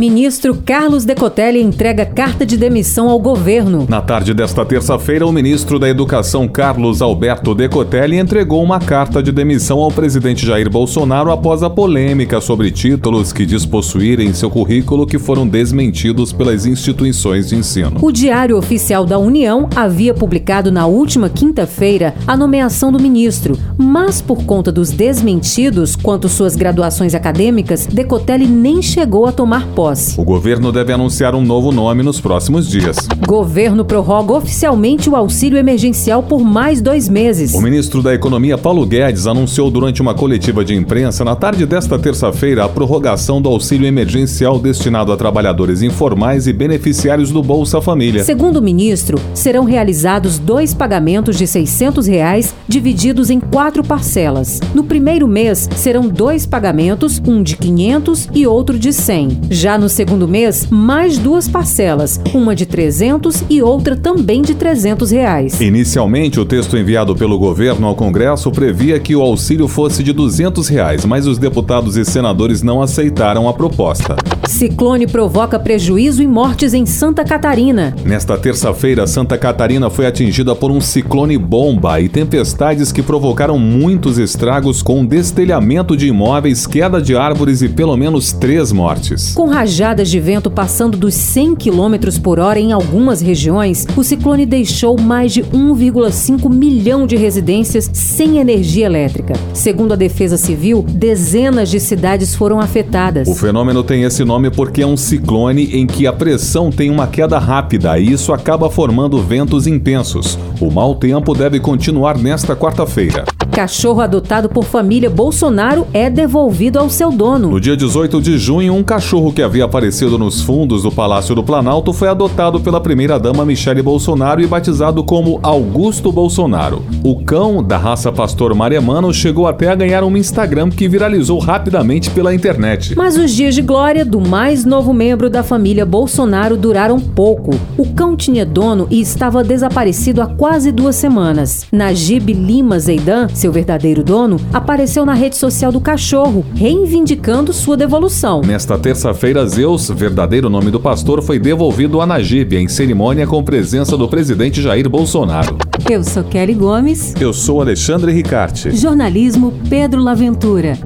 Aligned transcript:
Ministro 0.00 0.56
Carlos 0.56 1.04
Decotelli 1.04 1.62
entrega 1.62 2.04
carta 2.04 2.44
de 2.44 2.56
demissão 2.56 3.08
ao 3.08 3.18
governo. 3.20 3.86
Na 3.88 4.02
tarde 4.02 4.34
desta 4.34 4.64
terça-feira, 4.64 5.24
o 5.24 5.32
ministro 5.32 5.78
da 5.78 5.88
Educação 5.88 6.48
Carlos 6.48 7.00
Alberto 7.00 7.54
Decotelli 7.54 8.18
entregou 8.18 8.60
uma 8.60 8.80
carta 8.80 9.22
de 9.22 9.30
demissão 9.30 9.78
ao 9.78 9.92
presidente 9.92 10.44
Jair 10.44 10.68
Bolsonaro 10.68 11.30
após 11.30 11.62
a 11.62 11.70
polêmica 11.70 12.40
sobre 12.40 12.72
títulos 12.72 13.32
que 13.32 13.46
diz 13.46 13.64
possuírem 13.64 14.30
em 14.30 14.34
seu 14.34 14.50
currículo 14.50 15.06
que 15.06 15.16
foram 15.16 15.46
desmentidos 15.46 16.32
pelas 16.32 16.66
instituições 16.66 17.48
de 17.48 17.54
ensino. 17.54 17.98
O 18.02 18.10
Diário 18.10 18.58
Oficial 18.58 19.06
da 19.06 19.18
União 19.18 19.68
havia 19.76 20.12
publicado 20.12 20.72
na 20.72 20.86
última 20.86 21.30
quinta-feira 21.30 22.14
a 22.26 22.36
nomeação 22.36 22.90
do 22.90 22.98
ministro, 22.98 23.56
mas 23.78 24.20
por 24.20 24.44
conta 24.44 24.72
dos 24.72 24.90
desmentidos 24.90 25.94
quanto 25.94 26.28
suas 26.28 26.56
graduações 26.56 27.14
acadêmicas, 27.14 27.86
Decotelli 27.86 28.48
nem 28.48 28.82
chegou 28.82 29.26
a 29.26 29.32
tomar 29.32 29.64
posse. 29.68 29.83
O 30.16 30.24
governo 30.24 30.72
deve 30.72 30.94
anunciar 30.94 31.34
um 31.34 31.42
novo 31.42 31.70
nome 31.70 32.02
nos 32.02 32.18
próximos 32.18 32.66
dias. 32.66 32.96
Governo 33.26 33.84
prorroga 33.84 34.32
oficialmente 34.32 35.10
o 35.10 35.16
auxílio 35.16 35.58
emergencial 35.58 36.22
por 36.22 36.40
mais 36.40 36.80
dois 36.80 37.06
meses. 37.06 37.52
O 37.52 37.60
ministro 37.60 38.02
da 38.02 38.14
Economia, 38.14 38.56
Paulo 38.56 38.86
Guedes, 38.86 39.26
anunciou 39.26 39.70
durante 39.70 40.00
uma 40.00 40.14
coletiva 40.14 40.64
de 40.64 40.74
imprensa 40.74 41.22
na 41.22 41.36
tarde 41.36 41.66
desta 41.66 41.98
terça-feira 41.98 42.64
a 42.64 42.68
prorrogação 42.68 43.42
do 43.42 43.48
auxílio 43.50 43.86
emergencial 43.86 44.58
destinado 44.58 45.12
a 45.12 45.18
trabalhadores 45.18 45.82
informais 45.82 46.46
e 46.46 46.52
beneficiários 46.54 47.30
do 47.30 47.42
Bolsa 47.42 47.82
Família. 47.82 48.24
Segundo 48.24 48.56
o 48.56 48.62
ministro, 48.62 49.20
serão 49.34 49.64
realizados 49.64 50.38
dois 50.38 50.72
pagamentos 50.72 51.36
de 51.36 51.46
600 51.46 52.06
reais, 52.06 52.54
divididos 52.66 53.28
em 53.28 53.38
quatro 53.38 53.84
parcelas. 53.84 54.60
No 54.74 54.84
primeiro 54.84 55.28
mês, 55.28 55.68
serão 55.76 56.08
dois 56.08 56.46
pagamentos, 56.46 57.20
um 57.26 57.42
de 57.42 57.58
500 57.58 58.30
e 58.32 58.46
outro 58.46 58.78
de 58.78 58.90
100. 58.90 59.40
Já 59.50 59.73
no 59.78 59.88
segundo 59.88 60.28
mês, 60.28 60.66
mais 60.70 61.18
duas 61.18 61.48
parcelas, 61.48 62.20
uma 62.32 62.54
de 62.54 62.66
300 62.66 63.44
e 63.48 63.62
outra 63.62 63.96
também 63.96 64.42
de 64.42 64.54
300 64.54 65.10
reais. 65.10 65.60
Inicialmente, 65.60 66.38
o 66.40 66.44
texto 66.44 66.76
enviado 66.76 67.14
pelo 67.16 67.38
governo 67.38 67.86
ao 67.86 67.94
Congresso 67.94 68.50
previa 68.50 69.00
que 69.00 69.16
o 69.16 69.22
auxílio 69.22 69.68
fosse 69.68 70.02
de 70.02 70.12
200 70.12 70.68
reais, 70.68 71.04
mas 71.04 71.26
os 71.26 71.38
deputados 71.38 71.96
e 71.96 72.04
senadores 72.04 72.62
não 72.62 72.82
aceitaram 72.82 73.48
a 73.48 73.52
proposta. 73.52 74.16
Ciclone 74.48 75.06
provoca 75.06 75.58
prejuízo 75.58 76.22
e 76.22 76.26
mortes 76.26 76.74
em 76.74 76.84
Santa 76.84 77.24
Catarina. 77.24 77.94
Nesta 78.04 78.36
terça-feira, 78.36 79.06
Santa 79.06 79.38
Catarina 79.38 79.88
foi 79.88 80.06
atingida 80.06 80.54
por 80.54 80.70
um 80.70 80.80
ciclone 80.80 81.38
bomba 81.38 82.00
e 82.00 82.08
tempestades 82.08 82.92
que 82.92 83.02
provocaram 83.02 83.58
muitos 83.58 84.18
estragos 84.18 84.82
com 84.82 85.04
destelhamento 85.04 85.96
de 85.96 86.08
imóveis, 86.08 86.66
queda 86.66 87.00
de 87.00 87.16
árvores 87.16 87.62
e 87.62 87.68
pelo 87.68 87.96
menos 87.96 88.32
três 88.32 88.70
mortes. 88.70 89.32
Com 89.34 89.48
rajadas 89.48 90.10
de 90.10 90.20
vento 90.20 90.50
passando 90.50 90.96
dos 90.98 91.14
100 91.14 91.56
km 91.56 92.20
por 92.22 92.38
hora 92.38 92.60
em 92.60 92.72
algumas 92.72 93.20
regiões, 93.20 93.86
o 93.96 94.04
ciclone 94.04 94.44
deixou 94.44 95.00
mais 95.00 95.32
de 95.32 95.42
1,5 95.42 96.52
milhão 96.52 97.06
de 97.06 97.16
residências 97.16 97.90
sem 97.92 98.38
energia 98.38 98.86
elétrica. 98.86 99.34
Segundo 99.52 99.92
a 99.92 99.96
Defesa 99.96 100.36
Civil, 100.36 100.84
dezenas 100.88 101.70
de 101.70 101.80
cidades 101.80 102.34
foram 102.34 102.60
afetadas. 102.60 103.26
O 103.26 103.34
fenômeno 103.34 103.82
tem 103.82 104.02
esse 104.02 104.24
nome 104.34 104.50
porque 104.50 104.82
é 104.82 104.86
um 104.86 104.96
ciclone 104.96 105.76
em 105.76 105.86
que 105.86 106.08
a 106.08 106.12
pressão 106.12 106.68
tem 106.68 106.90
uma 106.90 107.06
queda 107.06 107.38
rápida 107.38 107.96
e 108.00 108.10
isso 108.10 108.32
acaba 108.32 108.68
formando 108.68 109.22
ventos 109.22 109.64
intensos. 109.68 110.36
O 110.60 110.72
mau 110.72 110.96
tempo 110.96 111.32
deve 111.34 111.60
continuar 111.60 112.18
nesta 112.18 112.56
quarta-feira. 112.56 113.24
Cachorro 113.54 114.00
adotado 114.00 114.48
por 114.48 114.64
família 114.64 115.08
Bolsonaro 115.08 115.86
é 115.92 116.10
devolvido 116.10 116.76
ao 116.80 116.90
seu 116.90 117.12
dono. 117.12 117.50
No 117.50 117.60
dia 117.60 117.76
18 117.76 118.20
de 118.20 118.36
junho, 118.36 118.74
um 118.74 118.82
cachorro 118.82 119.32
que 119.32 119.40
havia 119.40 119.64
aparecido 119.64 120.18
nos 120.18 120.40
fundos 120.40 120.82
do 120.82 120.90
Palácio 120.90 121.36
do 121.36 121.44
Planalto 121.44 121.92
foi 121.92 122.08
adotado 122.08 122.58
pela 122.58 122.80
primeira-dama 122.80 123.46
Michele 123.46 123.80
Bolsonaro 123.80 124.42
e 124.42 124.46
batizado 124.48 125.04
como 125.04 125.38
Augusto 125.40 126.10
Bolsonaro. 126.10 126.84
O 127.04 127.22
cão, 127.22 127.62
da 127.62 127.78
raça 127.78 128.10
pastor 128.10 128.52
maremano, 128.56 129.14
chegou 129.14 129.46
até 129.46 129.68
a 129.68 129.76
ganhar 129.76 130.02
um 130.02 130.16
Instagram 130.16 130.68
que 130.68 130.88
viralizou 130.88 131.38
rapidamente 131.38 132.10
pela 132.10 132.34
internet. 132.34 132.96
Mas 132.96 133.16
os 133.16 133.30
dias 133.30 133.54
de 133.54 133.62
glória 133.62 134.04
do 134.04 134.20
mais 134.24 134.64
novo 134.64 134.92
membro 134.92 135.28
da 135.28 135.42
família 135.42 135.84
Bolsonaro 135.84 136.56
duraram 136.56 136.98
pouco. 136.98 137.52
O 137.76 137.92
cão 137.94 138.16
tinha 138.16 138.44
dono 138.44 138.86
e 138.90 139.00
estava 139.00 139.44
desaparecido 139.44 140.22
há 140.22 140.26
quase 140.26 140.72
duas 140.72 140.96
semanas. 140.96 141.66
Najib 141.70 142.32
Lima 142.32 142.78
Zeidan, 142.78 143.28
seu 143.28 143.52
verdadeiro 143.52 144.02
dono, 144.02 144.40
apareceu 144.52 145.04
na 145.04 145.14
rede 145.14 145.36
social 145.36 145.70
do 145.70 145.80
cachorro, 145.80 146.44
reivindicando 146.54 147.52
sua 147.52 147.76
devolução. 147.76 148.40
Nesta 148.40 148.78
terça-feira, 148.78 149.46
Zeus, 149.46 149.90
verdadeiro 149.90 150.48
nome 150.48 150.70
do 150.70 150.80
pastor, 150.80 151.22
foi 151.22 151.38
devolvido 151.38 152.00
a 152.00 152.06
Najib 152.06 152.56
em 152.56 152.68
cerimônia 152.68 153.26
com 153.26 153.42
presença 153.42 153.96
do 153.96 154.08
presidente 154.08 154.62
Jair 154.62 154.88
Bolsonaro. 154.88 155.58
Eu 155.90 156.02
sou 156.02 156.24
Kelly 156.24 156.54
Gomes. 156.54 157.14
Eu 157.20 157.32
sou 157.32 157.60
Alexandre 157.60 158.10
Ricarte. 158.12 158.74
Jornalismo 158.74 159.52
Pedro 159.68 160.02
Laventura. 160.02 160.78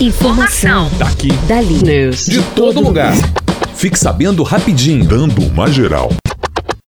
Informação. 0.00 0.90
Daqui. 0.98 1.28
Dali. 1.46 1.82
News. 1.82 2.26
De 2.26 2.42
todo 2.54 2.80
lugar. 2.80 3.14
Fique 3.74 3.98
sabendo 3.98 4.42
rapidinho. 4.42 5.04
Dando 5.04 5.42
uma 5.42 5.70
geral. 5.70 6.10